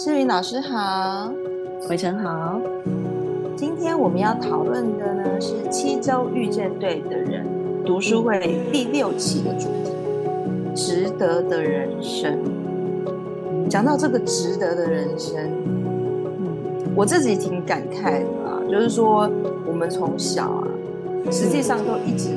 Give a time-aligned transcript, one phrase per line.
[0.00, 1.28] 诗云老师好，
[1.90, 2.60] 伟成好。
[3.56, 7.44] 今天我们要讨论的呢是七周遇见对的人
[7.84, 9.90] 读书会第六期的主题：
[10.72, 12.38] 值得的人生。
[13.68, 19.28] 讲到这个值得的人生，嗯，我自己挺感慨的啊，就是说
[19.66, 20.68] 我们从小啊，
[21.28, 22.28] 实际上都一直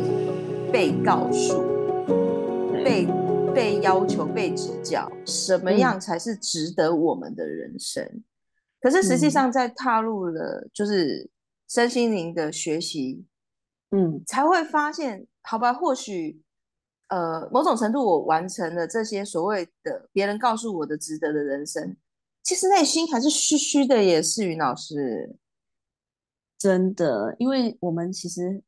[0.71, 1.61] 被告诉，
[2.83, 3.07] 被。
[3.53, 8.03] 被要求、被指教，什么样才是值得我们的人生？
[8.03, 8.23] 嗯、
[8.79, 11.29] 可是实际上，在踏入了就是
[11.67, 13.25] 身心灵的学习，
[13.91, 16.41] 嗯，才会发现，好吧，或许
[17.09, 21.97] 呃，某种程度我完成了这些所谓的别人告诉我的值得的人生，
[22.43, 25.35] 其实内心还是虚虚的也是云老师，
[26.57, 28.63] 真的，因为我们其实。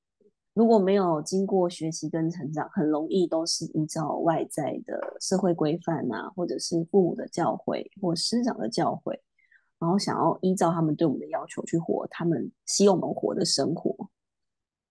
[0.53, 9.17] 如果没有经过学习跟成长，很容易都是依照外在的社会规范啊，或者是父母的教诲或师长的教诲，
[9.79, 14.09] 然后想要依照他们对我们的要求去活他们希望我们活的生活。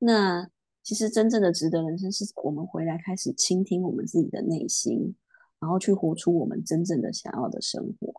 [0.01, 0.49] 那
[0.83, 5.15] 其实真正的值得人生，是我们回来开始倾听我们自己的内心，
[5.61, 8.13] 然后去活出我们真正的想要的生活。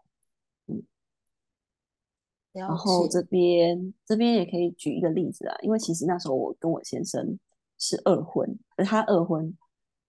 [2.54, 7.38] 然后这边这边也可以举一个例子啊，因为其实那时候我跟我先生
[7.80, 9.44] 是二婚，而他二婚，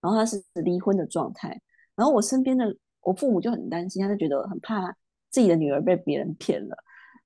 [0.02, 1.58] 然后他是离婚的状态，
[1.96, 2.66] 然后我身边的
[3.00, 4.94] 我父母就很担心，他就觉得很怕
[5.30, 6.76] 自己的女儿被别人骗了，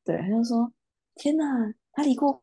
[0.05, 0.73] 对，他就说
[1.17, 1.45] ：“天哪，
[1.93, 2.41] 他离过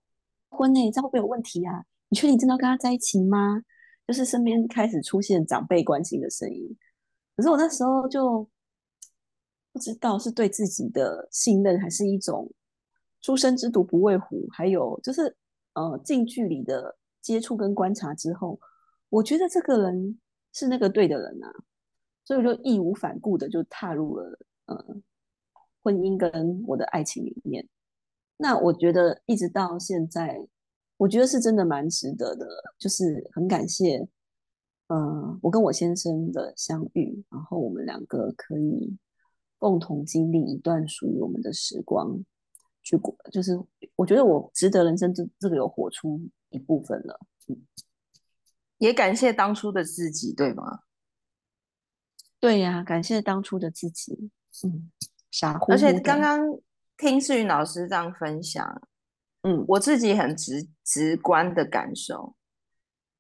[0.50, 1.86] 婚呢，这样会不会有问题啊？
[2.10, 3.64] 你确定真的要跟他在一起吗？”
[4.06, 6.78] 就是身边开始出现长辈关心的声音，
[7.38, 8.46] 可是我那时候就
[9.72, 12.52] 不知道是对自己的信任，还是一种。
[13.26, 15.36] 初生之犊不畏虎，还有就是，
[15.74, 18.60] 呃，近距离的接触跟观察之后，
[19.10, 20.20] 我觉得这个人
[20.54, 21.52] 是那个对的人啊，
[22.24, 24.96] 所以我就义无反顾的就踏入了呃
[25.82, 27.68] 婚姻跟我的爱情里面。
[28.38, 30.48] 那我觉得一直到现在，
[30.98, 32.46] 我觉得是真的蛮值得的，
[32.78, 34.08] 就是很感谢，
[34.90, 38.96] 呃，我跟我先生的相遇，然后我们两个可以
[39.58, 42.24] 共同经历一段属于我们的时光。
[42.86, 43.60] 去过，就是
[43.96, 47.66] 我觉得我值得人生这这个有活出一部分了，嗯，
[48.78, 50.82] 也感谢当初的自己，对吗？
[52.40, 54.30] 对呀，感谢当初的自己，
[54.64, 54.92] 嗯，
[55.32, 55.72] 傻乎乎。
[55.72, 56.40] 而且刚刚
[56.96, 58.88] 听世云老师这样分享，
[59.42, 62.36] 嗯，我自己很直直观的感受，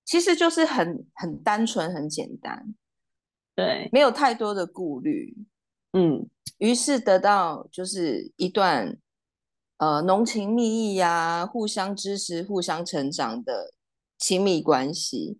[0.03, 2.75] 其实就是很很单纯、很简单，
[3.55, 5.35] 对，没有太多的顾虑，
[5.93, 8.95] 嗯，于是得到就是一段。
[9.77, 13.73] 呃，浓情蜜意呀、啊，互相支持、互相成长的
[14.17, 15.39] 亲密关系，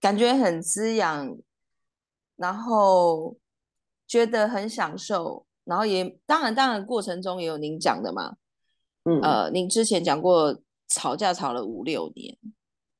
[0.00, 1.36] 感觉很滋养，
[2.36, 3.36] 然后
[4.06, 8.36] 觉得很享受，然后也当然，当然过程中也有您讲的嘛，
[9.04, 12.38] 嗯，呃，您之前讲过吵架吵了五六年，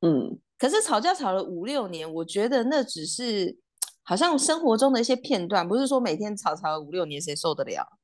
[0.03, 3.57] 嗯，可是吵架吵了五六年，我觉得那只是
[4.05, 7.99] 好像生活中的一些片段，不是说每天吵吵了五六年，谁受得了？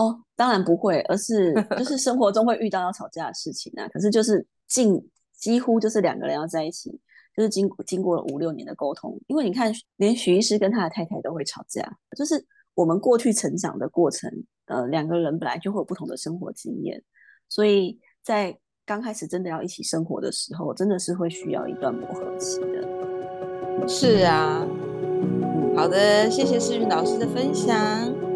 [0.00, 3.86] 哦，当然不会，而是 就是生活中会遇到要吵架的事情啊。
[3.88, 4.98] 可是就是近
[5.38, 6.90] 几乎就是两个人要在一起，
[7.36, 9.20] 就是经经过了五六年的沟通。
[9.26, 11.82] 因为你看，连许医师跟他的太太都会吵架，
[12.16, 12.42] 就是
[12.74, 14.30] 我们过去成长的过程，
[14.66, 17.02] 呃，两个人本来就会有不同的生活经验，
[17.48, 18.56] 所以在
[18.86, 23.88] 刚开始真的要一起生活的时候，真的是会需要一段磨合期的。
[23.88, 24.66] 是啊，
[25.76, 28.29] 好的，谢谢诗芸老师的分享。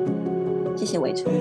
[0.84, 1.32] 谢谢伟成。